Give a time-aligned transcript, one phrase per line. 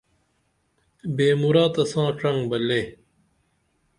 [1.15, 2.81] بے مُراتہ ساں ڇنگ بہ لے